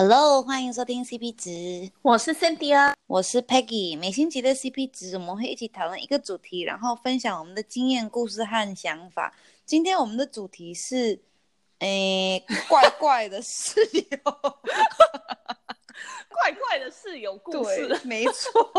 [0.00, 3.98] Hello，欢迎收听 CP 值，我是 Cindy 啊，我是 Peggy。
[3.98, 9.34] 每星期的 CP 值，我们会一起讨论一个主题，然后分享我们的经验、故事和想法。
[9.66, 11.20] 今天我们的主题是，
[11.80, 12.40] 诶，
[12.70, 14.18] 怪怪的室友，
[16.30, 18.70] 怪怪的室友故事，对，没错。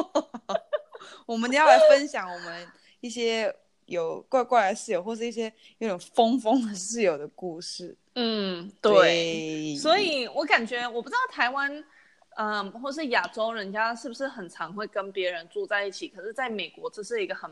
[1.28, 2.66] 我们要来分享我们
[3.02, 3.54] 一些
[3.90, 7.96] 有怪怪的室友，或是一些有点疯疯的室友的故事。
[8.16, 11.84] 嗯，对，对，所以我感觉我不知道台湾，
[12.38, 17.52] 嗯，或是亚洲人家是不是很常会跟别人住在一起，可是在美国这是一个很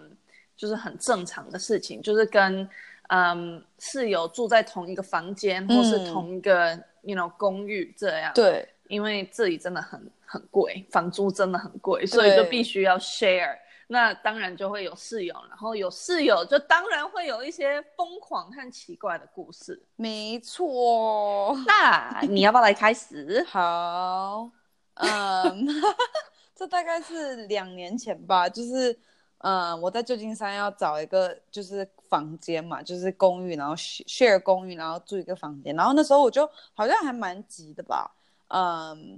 [0.55, 2.67] 就是很正常的事情，就是跟
[3.09, 8.31] 嗯室友住在同一个房间，或是同一个、嗯、you know 公寓这样。
[8.35, 13.57] 对，因为这里真的很很贵，房租真的很贵，所以就必须要 share。
[13.90, 19.82] 那当然就会有室友，然后有室友就当然会有一些疯狂和奇怪的故事。
[19.96, 23.41] 没错， 那你要不要来开始？
[23.48, 24.52] 好，
[24.96, 25.66] 嗯，
[26.54, 28.99] 这大概是两年前吧，就是
[29.38, 38.12] 嗯，我在旧金山要找一个就是房间嘛，就是公寓，然后 share 公寓，然后住一个房间，然后那时候我就好像还蛮急的吧，
[38.49, 39.18] 嗯，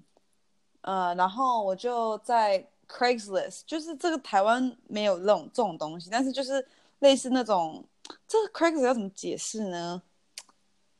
[0.81, 2.64] 呃，然后我就在。
[2.90, 6.68] Craigslist 就是这个台湾没有这种这种东西，但是就是
[7.00, 7.86] 类似那种，
[8.28, 10.02] 这个 Craigslist 要怎么解释呢？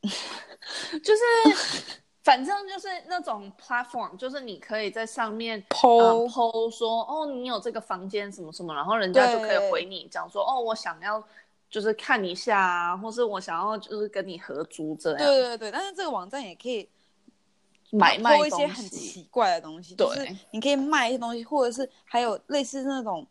[0.00, 1.22] 就是
[2.22, 11.22] 反正就是那种 platform，就是你可以在上面 po、uh, po 说哦，你有这个房间什么什么，然后人家就可以回你讲说哦，我想要
[11.68, 15.18] 就是看一下啊，或是我想要就是跟你合租这样。
[15.18, 16.88] 对对对，但是这个网站也可以。
[17.92, 23.26] 买卖一些很奇怪的东西，对，就是你可以卖一些东西，或者是还有类似那种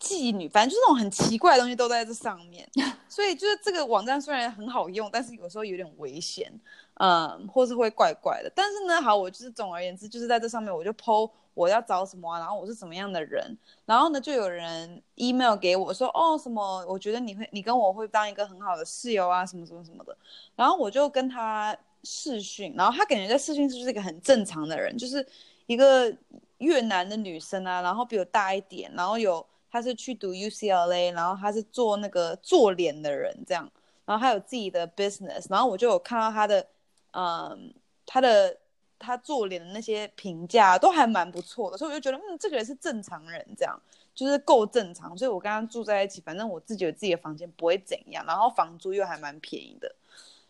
[0.00, 2.68] 妓女，反正就是那种很奇怪的东西都在这上面。
[3.08, 6.52] 所以就是这个网站虽然很好用，但是有时候有点危险，
[6.94, 8.52] 嗯，或是会怪怪的。
[8.54, 13.56] 但是呢，好，我就是总而言之，就是在这上面我就 po 我要找什么啊，然后我是什么样的人，
[13.86, 20.16] 然后呢就有人 email 给我说，哦，什么，我觉得你会，你跟我会当一个很好的室友啊，什么什么什么的，
[20.54, 21.76] 然后我就跟他。
[22.06, 25.26] 视讯，然后他感觉在视讯是就是一个很正常的人，就是
[25.66, 26.14] 一个
[26.58, 33.68] 越南的女生啊，然后比我大一点，然后有他是去读 UCLA，然后他是做那个做脸的人这样，
[34.04, 36.66] 然后他有自己的 business，然后我就有看到他的，
[37.12, 37.74] 嗯，
[38.06, 38.56] 他的
[38.98, 43.78] 他做脸的那些评价都还蛮不错的，所以我就觉得嗯，这个人是正常人这样，
[44.14, 49.94] 就是够正常，所以我跟他住在一起，反正我自己有自己的房间，不会怎样，然后房租又还蛮便宜的。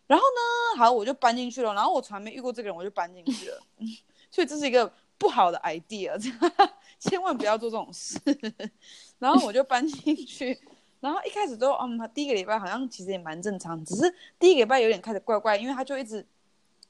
[0.07, 1.75] 然后呢，好，我就搬进去了。
[1.75, 3.61] 然后我从来没遇过这个人，我就搬进去了。
[4.31, 6.17] 所以这是一个不好的 idea，
[6.99, 8.19] 千万不要做这种事。
[9.19, 10.59] 然后我就搬进去，
[11.01, 16.25] 然后一开始都，嗯，第一个礼拜好像其实也蛮正常，只是第一个礼拜有点开始怪怪，因为他就一直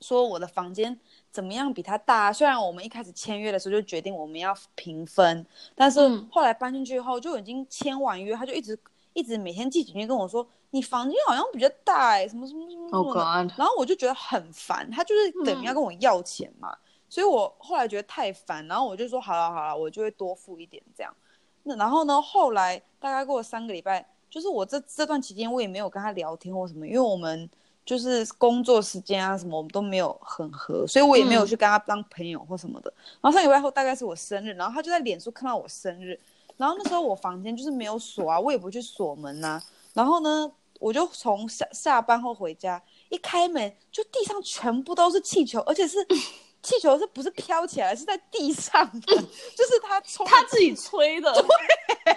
[0.00, 0.98] 说我的房间
[1.30, 2.32] 怎么样比他大。
[2.32, 6.00] 虽然我们一开始签约的时候就决定我们要平分，但是
[6.30, 8.76] 后来搬进去以后就已经签完约，他就一直
[9.16, 10.46] 一直每天寄简讯跟我说。
[10.70, 16.78] 你房间好像比较大什么什么什么什么的，oh、然后我就觉得很烦，他就是等于要跟我要钱嘛，嗯、
[17.08, 21.14] 所以我后来觉得太烦，然后我就说好了好了，我就会多付一点这样。
[21.62, 27.48] 那然后呢，后来大概过了三个礼拜，就是我这这段期间我也没有跟他聊天或什么，因为我们
[27.84, 32.90] 就是工作时间啊什么我们都没有很合，所以我也没有去跟他当朋友或什么的。
[32.90, 36.20] 嗯、然后三个礼拜后大概是我生日，然后他就在脸书看到我生日，
[36.56, 39.62] 然后那时候我房间就是没有锁啊，我也不去锁门呐、啊，
[39.94, 40.52] 然后呢。
[40.78, 45.96] 我就从下下班后回家，一开门就地上全部都是气球，而且是
[46.62, 49.16] 气球，是不是飘起来，是在地上的，
[49.56, 51.42] 就是他冲他自己吹的，对，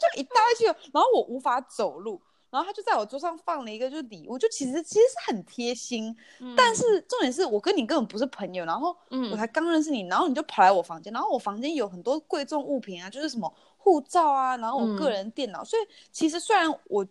[0.00, 2.18] 就一大堆气球，然后我无法走路，
[2.52, 8.96] 然后他就在我桌上放了一个就是礼物，就其实其实是很贴心，嗯、但是重点是我跟你根本不是朋友，然后
[9.32, 15.82] 我才刚认识你，然后你就跑来我房间，然后我房间有很多贵重物品啊，就是什么护照啊，然后我个人电脑，嗯、所以
[16.12, 17.04] 其实虽然我。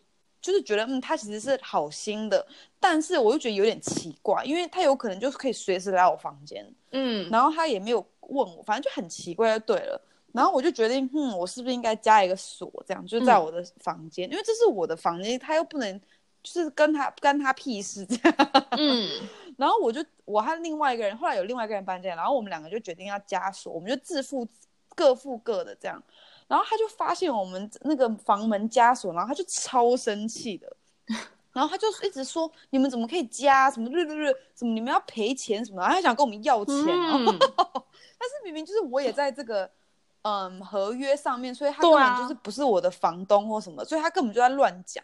[0.44, 2.44] 就是觉得，嗯，他其实是好心的，
[2.80, 10.02] 但是我又觉得有点奇怪，因为他有可能就是可以随时来我房间，嗯，然后他也没有问我，反正就很奇怪就对了。
[10.34, 16.00] 然后我就决定，嗯，我是不是应该加一个锁，这样就在我的房间，嗯、因为这是我的房间，他又不能
[16.42, 18.36] 就是跟他干他屁事这样，
[18.72, 19.10] 嗯。
[19.58, 24.48] 然后我就我和另外一个人，后来有另外一个人搬进来，然后我们两个就决定要加锁，我们就自付
[24.96, 26.02] 各付各的这样。
[26.48, 30.76] 然后他就发现我们那个房门加锁，然后他就超生气的，
[31.54, 39.70] 然后他就一直说，你们怎么可以加什么日日日什么你们要赔钱什么，然后他想跟我们要钱，嗯、 但是明明就是我也在这个
[40.24, 45.04] 嗯合约上面，所以他根本就是不是我的房东或什么，所以他根本就在乱讲。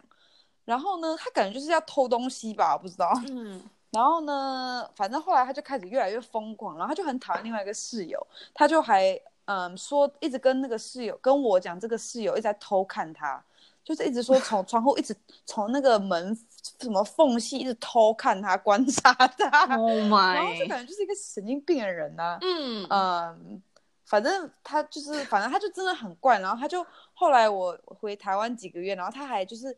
[0.66, 3.12] 然后呢，他感觉就是要偷东西吧，我不知道。
[3.30, 3.62] 嗯，
[3.92, 13.42] 然后呢，反正后来他就开始越来越疯狂，然后他就很讨厌另外一个室友，他就还嗯说一直跟那个室友跟我讲，这个室友一直在偷看他，
[13.84, 15.16] 就是一直说从 窗户一直
[15.46, 16.38] 从那个门
[16.82, 23.62] 什么缝隙一直偷看他观察他，Oh 然后就感觉就是一个神经病的人呐、啊，嗯嗯，
[24.08, 26.84] 反正他就是反正他就真的很怪，然后他就
[27.14, 29.78] 后来我回台湾几个月，然后他还就是。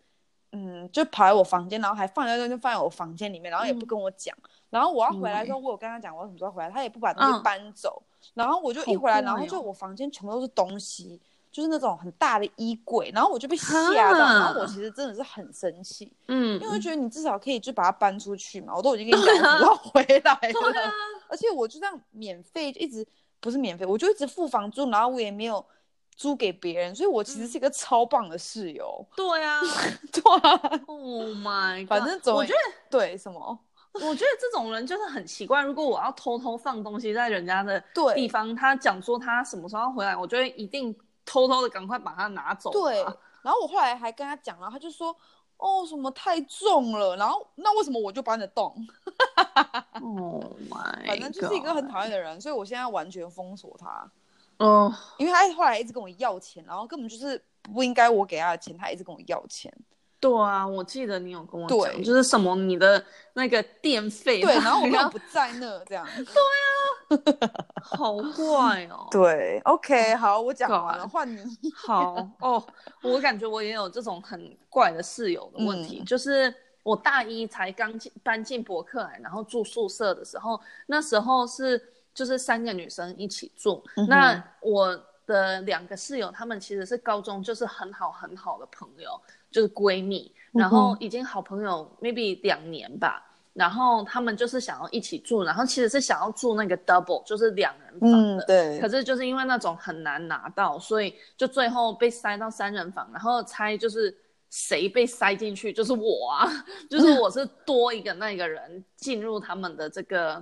[0.51, 4.35] 嗯，就跑来我房间，然后还放在那，就放在我房间里面，然后也不跟我讲。
[4.35, 8.01] 嗯、然后我要回来的时候，我有跟他讲我什么时候回来，他也不把东西搬走。
[8.01, 11.21] 嗯、然后我就一回来，然后就我房间全部都是东西，
[11.51, 13.11] 就是那种很大的衣柜。
[13.13, 20.91] 然后我就被吓到，然后我其实真的是很生气，嗯，因为我觉得你至少可以就把它搬出去嘛，我都已经跟你讲我要 回来了，啊、
[21.27, 23.05] 而且我就这样免费一直
[23.39, 25.65] 不是免费，我就一直付房租，然后我也没有。
[26.19, 29.07] 租给别人，所以我其实是一个超棒的室友。
[29.15, 29.61] 对啊，
[30.11, 30.81] 对啊。
[30.85, 32.59] Oh my God，反正总我觉得
[32.89, 33.57] 对什么，
[33.93, 35.61] 我觉得这种人就是很奇怪。
[35.63, 37.81] 如果我要偷偷放东西在人家的
[38.13, 40.93] 地方，他讲说他什么时候要回来，我就会一定
[41.23, 42.69] 偷偷的赶快把它拿走。
[42.71, 43.01] 对。
[43.41, 45.15] 然后我后来还跟他讲了，他就说
[45.59, 48.75] ：“哦，什么太重了。”然后那为什么我就搬得动？
[50.01, 54.09] Oh my， 反正就是一个很讨厌的人，所以我现在完全封锁他。
[54.57, 54.93] 哦，oh.
[55.17, 59.73] 因为他后来一直跟我要钱，然后根本就是不应该我给他的钱，他一直跟我要钱。
[60.19, 63.01] 对啊，我记得你有跟我讲，对就是什么你的
[63.33, 66.05] 那个电费，对，然后我又不在那，这样。
[66.15, 66.27] 对啊，
[67.81, 69.07] 好怪哦。
[69.09, 71.43] 对，OK，好，我讲完了，换你。
[71.75, 72.63] 好哦，
[73.01, 76.53] 我感觉我也有这种很怪的室友的问题，嗯、就是
[76.83, 81.93] 我大一才刚进搬进博客来，然后住宿舍的时候，那时候是。
[82.11, 89.09] 就是三个女生一起住，嗯、那我的两个室友，她们其实是高中就是很好很好的朋友，
[89.49, 93.23] 就是闺蜜，然后已经好朋友 maybe 两年吧，
[93.59, 98.79] 然后他们就是想要一起住，然后其实是想要住那个 double，就是两人房的，嗯、对。
[98.79, 104.17] 可是就是因为那种很难拿到，所以就最后被塞到三人房，然后猜就是
[104.49, 106.47] 谁被塞进去，就是我啊，
[106.89, 110.41] 就是我是多一个那个人进入他们的这个。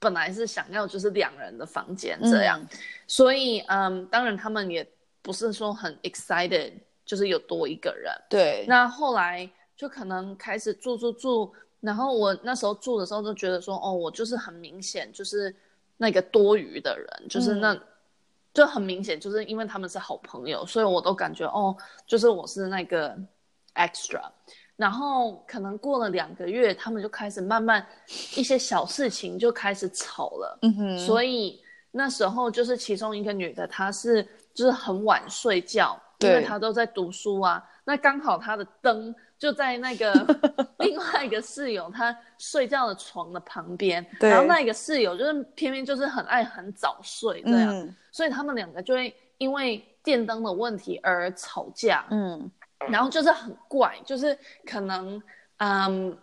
[0.00, 4.86] 本来是想要就是两人的房间这样，嗯、所以嗯，当然他们也
[5.22, 6.74] 不是说很 excited，
[7.06, 8.12] 就是有多一个人。
[8.28, 8.66] 对。
[8.68, 11.50] 那后来就可能开始住住住，
[11.84, 15.54] 然后我那时候住的时候就觉得说，哦，我就是很明显就是
[15.98, 17.80] 那个多余的人，就是那、嗯、
[18.54, 21.76] 就很明显就是因为他们是好朋友，所以我都感觉哦，
[22.06, 23.14] 就是我是那个
[23.74, 24.22] extra。
[24.76, 27.86] 然后可能过了两个月，他们就开始慢慢
[28.34, 30.58] 一些小事情就开始吵了。
[30.62, 30.98] 嗯哼。
[30.98, 37.62] 所以那时候就是其中一个女的，她是就是很晚睡觉，对因为他都在读书啊。
[37.84, 40.12] 那刚好他的灯就在那个
[40.78, 44.04] 另外一个室友他睡觉的床的旁边。
[44.20, 52.06] 然后那一个室友就是偏偏就是很爱很早睡这样，嗯、所以他们两个就会因为电灯的问题而吵架。
[52.10, 52.50] 嗯。
[52.90, 55.22] 然后就是很怪，就是可能，
[55.56, 56.14] 嗯，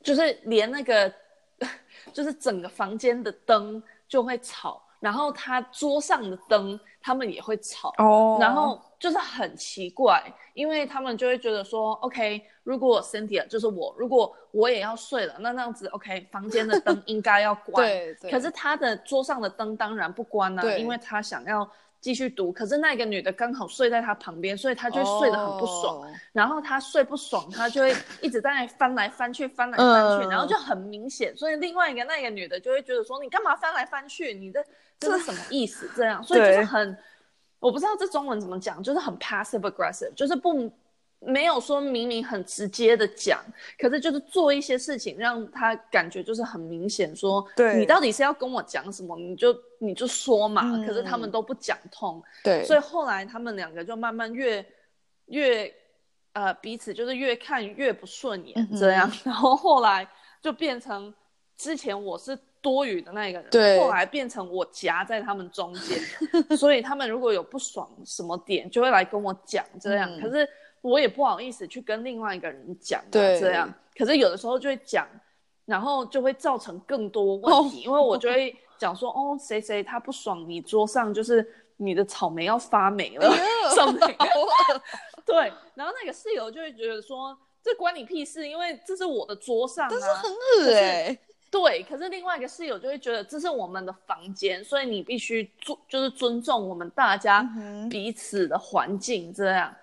[0.00, 1.12] 就是连那个，
[2.12, 10.22] 就是整个房间的灯就会吵，然后他桌上的灯他们也会吵，哦，然后就是很奇怪，
[10.54, 21.68] 因为他们就会觉得说，OK，如果 Cynthia 就是我，如果我也要睡了，那那样子 OK，房间的灯应该要关，对，对，可是他的桌上的灯当然不关啊，因为他想要。
[22.00, 25.96] 继续读，可是那个女的刚好睡在他旁边，所以他就睡得很不爽。
[25.96, 26.06] Oh.
[26.32, 27.92] 然后他睡不爽，他就会
[28.22, 31.36] 一直在那里翻来翻去，翻来翻去，然后就很明显。
[31.36, 34.32] 所以另外一个那个女的就会觉得说：“你干嘛翻来翻去？
[34.32, 34.64] 你的
[34.98, 36.98] 这是什么意思？”这样，所以就是很，
[37.58, 40.70] 我不知道这中文怎么讲，就是很 passive aggressive，就是不。
[41.20, 43.40] 没有说明明很直接的讲，
[43.76, 50.62] 可是就是做一些事情，让他感觉就是很明显说，对你到底是要跟我讲什么，你就你就说嘛。
[50.64, 54.64] 嗯、可是他们都不讲通，对，所以后来他们两个就慢慢越
[55.26, 55.74] 越
[56.34, 60.08] 呃彼此就是越看越不顺眼这样，嗯、然后后来
[60.40, 61.12] 就变成
[61.56, 65.98] 之前我是多余的那个人，对，后来变成我夹在他们中间，
[66.56, 70.48] 所以他们如果有不爽什么点，就会来跟我讲这样，嗯、可是。
[70.80, 73.68] 我也不好意思去跟另外一个人讲，对，这样。
[73.96, 75.04] 可是有的时候就会讲，
[75.66, 81.44] 然后就会造成更多问题，因为我就会讲说，哦，谁谁他不爽，你桌上就是
[81.78, 83.28] 你的草莓要发霉了，
[83.74, 83.98] 什么？
[85.26, 91.18] 对，然后那个室友就会觉得说，这关你屁事，因为这是我的桌上啊，但是很恶哎。
[91.50, 97.48] 对，可是另外一个室友就会觉得这是我们的房间，所以你必须尊，就是尊重我们大家
[97.90, 99.74] 彼此的环境，这样。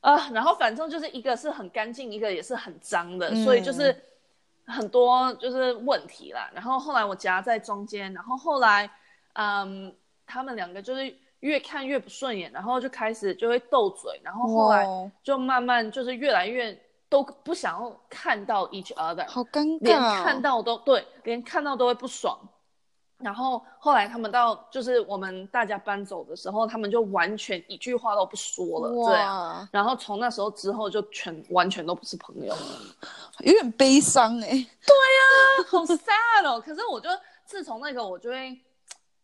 [0.00, 3.94] 啊，然后反正就是一个是很干净，一个也是很脏的，嗯、所以就是
[4.66, 6.50] 很多就是问题啦。
[6.52, 8.90] 然后后来我夹在中间，然后后来
[9.34, 9.94] 嗯，
[10.26, 14.84] 他们两个就是越看越不顺眼，然后就开始就会斗嘴，然后后来
[15.22, 16.76] 就慢慢就是越来越
[17.12, 22.38] 都不想要看到 each other，好尴尬，连看到都对，连看到都会不爽。
[23.18, 29.68] 然后后来他们到就是我们大家搬走的时候，他们就完全一句话都不说了，这样。
[29.70, 32.58] 然后从那时候之后就全完全都不是朋友了，
[33.40, 34.50] 有点悲伤哎、欸。
[34.50, 35.22] 对呀、
[35.58, 36.58] 啊，好 sad 哦。
[36.64, 37.10] 可是我就
[37.44, 38.58] 自从那个，我就会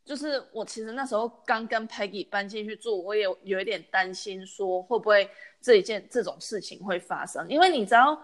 [0.08, 8.18] 就是我其实那时候刚跟 Peggy 搬进去住，我也有一点担心说会不会这一件这种事情会发生，因为你知道。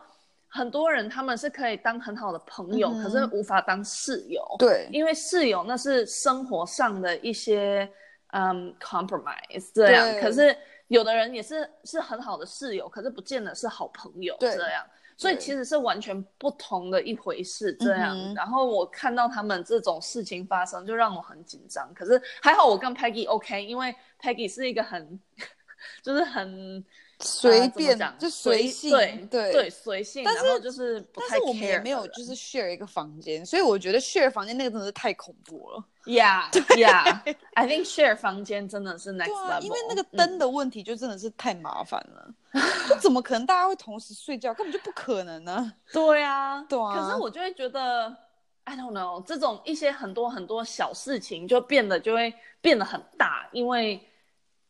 [0.56, 4.40] 很多人他们是可以当很好的朋友，嗯、可是无法当室友。
[4.56, 7.90] 对，因为室友那是生活上的一些
[8.28, 10.06] 嗯 compromise 这样。
[10.20, 14.86] 可是有的人也是是很好的室友，可是不见得是好朋友这样。
[15.16, 18.34] 所以其实是完全不同的一回事这样。
[18.34, 21.92] 然后我看到他们这种事情发生，就让我很紧张。
[21.94, 25.20] 可是还好我跟 Peggy OK，因为 Peggy 是一个很
[26.02, 26.84] 就是很。
[27.20, 30.24] 随便、呃、就随性，对对对随性。
[30.24, 35.84] 但是就是不太，但是我们也没有就是 share 一个房间，所以我觉得 share 房间那个真的是太恐怖了。
[36.06, 42.34] Yeah yeah，I think share 房间真的是 next level，、啊、因为那个灯的问题就真的是太麻烦了。
[42.50, 44.52] 嗯、就怎么可能大家会同时睡觉？
[44.52, 45.72] 根本就不可能呢、啊。
[45.92, 46.94] 对啊，对啊。
[46.94, 48.14] 可是我就会觉得
[48.64, 54.04] ，I don't know，这种一些很多很多小事情就变得就会变得很大，因为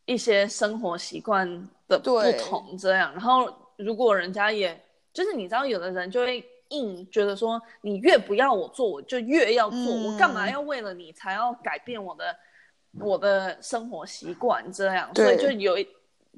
[0.06, 1.68] 一些生活习惯。
[1.87, 3.46] 的不同这样，然后
[3.76, 4.75] 如果人家也
[5.12, 12.34] 就是你知道，有的人就会硬觉得说，你越不要我做，我就越要做，嗯、我干嘛要为了你才要改变我的
[12.92, 15.87] 我的生活习惯这样，所以就有一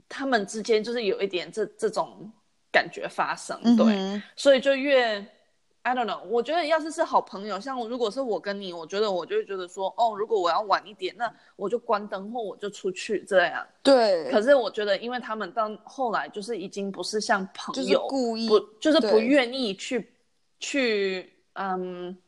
[0.08, 2.28] 他们之间就是有一点这这种
[2.72, 5.24] 感觉发生，对，嗯、所以就越。
[5.86, 13.64] I don't know，我觉得要是是好朋友，像如果是我跟你，我觉得我就会觉得说，哦，如果我要晚一点，那我就关灯或我就出去这样。
[13.84, 14.28] 对。
[14.28, 20.12] 可是我觉得，因为他们到后来就是已经不是像朋友，就是故意，不就是不愿意去
[20.58, 22.18] 去嗯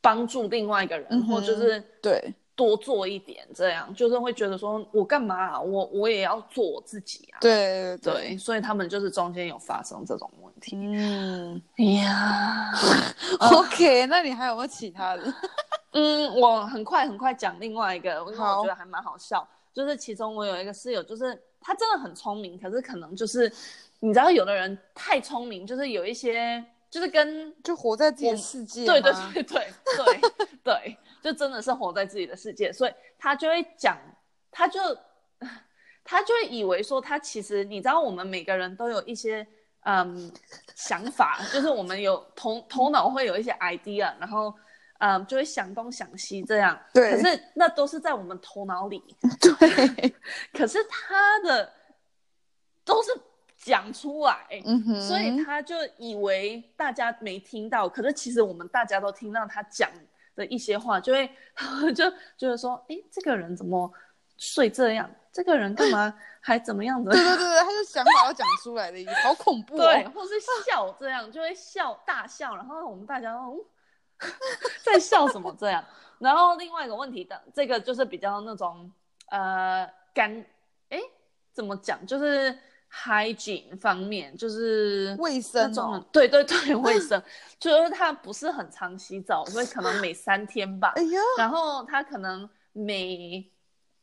[0.00, 2.32] 帮助另外一个人，嗯、或就是对。
[2.58, 5.60] 多做一点，这样就是会觉得说，我干嘛啊？
[5.60, 7.38] 我我也要做我自己啊。
[7.40, 10.74] 对对，对，所以他们就是中间有发生这种问题。
[10.76, 11.62] 嗯
[12.02, 12.72] 呀，
[13.38, 15.32] OK，那你还有没有其他的？
[15.94, 19.46] 嗯，我很快很快讲另外一个，因为我觉得还蛮好笑。
[19.72, 23.50] 就是其中我有一个室友，就是他真的很聪明，可是可能就是
[24.00, 28.84] 你知道，有的人太聪明，就是有一些就是跟就活在自己的世界。
[28.84, 30.20] 对对对对对对。
[31.28, 33.98] 就真的是活在自己的世界，所以他就会讲，
[34.50, 34.80] 他就
[36.02, 39.46] 他就会以为说，他其实你知道，我们每个人都有一些
[39.84, 40.32] 嗯
[40.74, 44.54] 想法，就是我们有头头脑会有一些 idea，然后
[45.00, 46.80] 嗯就会想东想西这样。
[46.94, 47.10] 对。
[47.10, 49.04] 可是那都是在我们头脑里。
[49.38, 50.14] 对。
[50.54, 51.70] 可是他的
[52.86, 53.10] 都是
[53.58, 55.02] 讲出来，嗯哼。
[55.02, 59.90] 所以他就以为大家没听到，可是其实我们大家都听到他讲。
[60.38, 61.28] 的一些话就会
[61.92, 63.92] 就就是说，哎，这个人怎么
[64.36, 65.10] 睡这样？
[65.32, 67.10] 这个人干嘛 还怎么样子？
[67.10, 69.78] 对对对对，他是想法要讲出来的，好恐怖哦。
[69.78, 73.66] 对，或是笑这样，就会笑大笑，然后我们大家都
[74.82, 75.84] 在笑什么这样。
[76.20, 78.90] 然后另外一个问题的，这个就是比较那种
[79.30, 80.44] 呃干，
[80.88, 80.98] 哎，
[81.52, 82.06] 怎么讲？
[82.06, 82.56] 就是。
[82.90, 87.22] Hygiene 方面就是卫生哦， 对对对，卫 生，
[87.58, 90.92] 就是他不是很常洗澡，所以可能每三天吧。
[90.96, 93.50] 哎呀，然后他可能每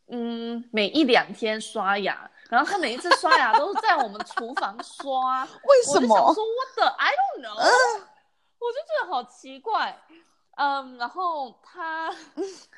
[0.08, 6.15] 嗯每一两天刷牙，然后他每一次刷牙都是在我们厨房刷， 为什么？
[6.15, 10.00] 我说 what the I don't know，、呃、我就觉得好奇怪。
[10.58, 12.10] 嗯，然后他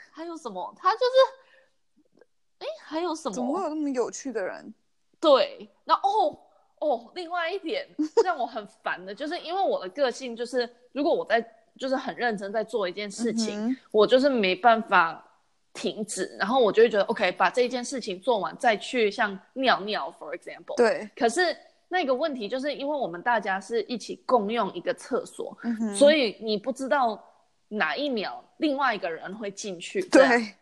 [0.10, 0.74] 还有什么？
[0.76, 2.26] 他就是
[2.58, 3.36] 哎，还有什么？
[3.36, 4.74] 怎么会有那么有趣的人？
[5.20, 6.40] 对，那哦
[6.80, 7.88] 哦，另外一点
[8.24, 11.44] 让我很烦的，就是因为我的个性就是，如果我在
[11.78, 15.24] 就是很认真在做一件事情，嗯、我就是没办法
[15.74, 20.76] 停止，然后我就会觉得 OK，把这一件事情做完再去像尿尿，for example。
[20.76, 21.10] 对。
[21.16, 21.56] 可是
[21.88, 27.24] 那个问题就是因为我们大家是一起共用一个厕所，嗯、所以你不知道
[27.68, 30.02] 哪一秒另外一个人会进去。
[30.10, 30.54] 对。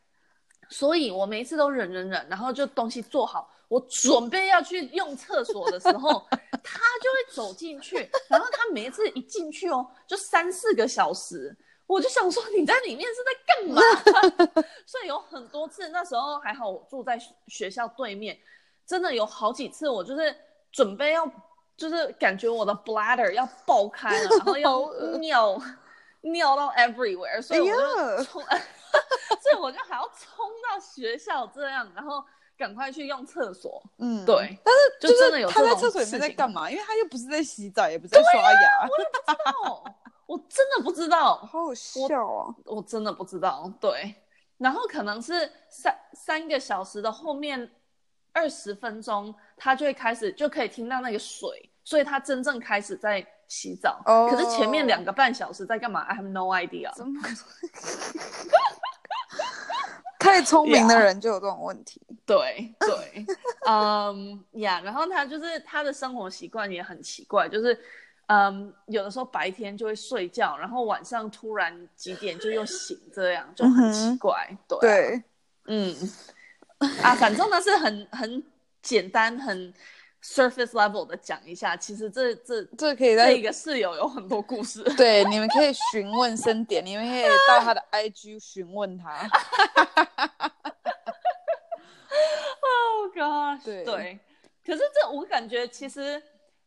[0.70, 3.50] 所以我每一次都忍忍忍，然后就东西做好。
[3.68, 6.26] 我准备要去用厕所的时候，
[6.64, 11.56] 他就会走进去，然后他每一次一进去哦，就三四个小时，
[11.88, 14.64] 我就想说你在里面是在干嘛？
[14.86, 18.38] 所以有很多次，那时候还好，我住在学校对面，
[18.86, 20.36] 真的有好几次，我就是
[20.72, 21.30] 准备要
[21.76, 25.60] 就是感觉我的 bladder 要爆开了，然后要尿
[26.22, 28.58] 尿到 everywhere，所以我就冲， 哎、
[29.42, 32.24] 所以我就还要冲到学校这样，然后
[32.58, 33.84] 赶快去用厕所。
[33.98, 34.58] 嗯，对。
[34.64, 36.70] 但是就真的有他在厕所里面在干嘛？
[36.70, 38.50] 因为他又不是在洗澡，也不是在刷牙。
[38.50, 39.84] 啊、我也不知道，
[40.26, 41.36] 我真的不知道。
[41.48, 42.76] 好好笑啊我！
[42.78, 43.72] 我真的不知道。
[43.80, 44.16] 对，
[44.58, 47.72] 然后可能是三三个小时的后面。
[48.38, 54.02] 二十分钟，他就会开始就可以听到那个水，所以他真正开始在洗澡。
[54.04, 54.30] Oh.
[54.30, 56.92] 可是前面两个半小时在干嘛？I have no idea。
[60.26, 62.02] 太聪明的人就有这种问题。
[62.26, 63.26] 对对，
[63.68, 67.78] 嗯呀，然后他就是他的生活习惯也很奇怪，就是
[68.28, 74.48] 嗯，um, 有的时候白天就会睡觉，然后晚上突然几点就又醒，这样就很奇怪。
[74.50, 74.80] Mm -hmm.
[74.80, 75.24] 对、啊、对，
[75.68, 75.96] 嗯。
[77.02, 78.44] 啊，反正呢是很很
[78.82, 79.74] 简单、很
[80.22, 81.76] surface level 的讲一下。
[81.76, 84.84] 其实这这这可以在一个室友有很多故事。
[84.98, 89.30] 对，你们可以询问深点，你们可以到他的 IG 询问他。
[92.62, 93.64] Oh God！
[93.64, 94.20] 对对，
[94.66, 96.22] 可是这我感觉，其实，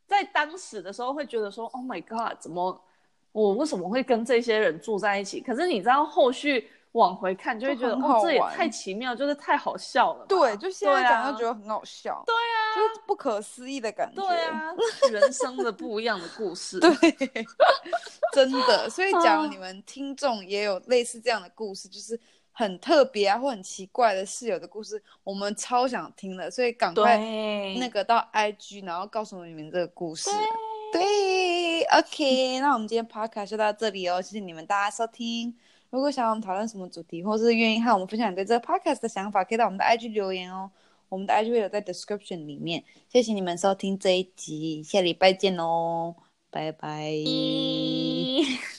[0.06, 2.84] 在当时的时候会觉得说，Oh my God，怎么
[3.32, 5.40] 我为什么会跟这些人住在一起？
[5.40, 6.70] 可是你知道后续。
[6.92, 10.24] 往回看就会觉得哦，这也太奇妙，就是太好笑了。
[10.26, 12.24] 对，就现在讲就觉得很好笑。
[12.24, 14.22] 对啊，就是不可思议的感觉。
[14.22, 14.74] 对啊，
[15.12, 16.80] 人生的不一样的故事。
[16.80, 16.90] 对，
[18.32, 18.88] 真的。
[18.88, 22.18] 所以，假如你们听众也有类似这样的故事，就是
[22.58, 26.50] 很特别啊，或很奇怪的室友的故事，我们超想听的。
[26.50, 27.16] 所以，赶快
[27.78, 30.28] 那个到 IG，然后告诉我你们这个故事。
[30.90, 35.56] 对，对，OK，那我们今天 Podcast 就到这里哦，谢谢你们大家收听。
[35.90, 40.68] 如果想要我们讨论什么主题，或是愿意和我们分享你对这个 podcast 的想法，可以到我们的 IG 留言哦。
[41.08, 42.82] 我们的 IG 会有在 description 里面。
[43.08, 46.16] 谢谢你们收听这一集，下礼拜见哦，
[46.50, 47.12] 拜拜。